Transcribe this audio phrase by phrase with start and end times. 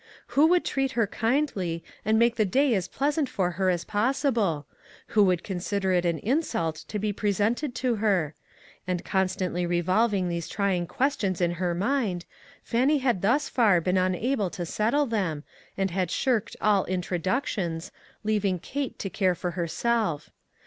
[0.29, 4.65] Who would treat her kindly, and make the day as pleasant for her as possible?
[5.09, 8.33] Who would consider it an in sult to be presented to her?
[8.87, 12.25] And con stantly revolving these trying questions in her mind,
[12.63, 15.43] Fannie had thus far been un able to settle them,
[15.77, 17.91] and had shirked all in troductions,
[18.23, 20.31] leaving Kate to care for her self.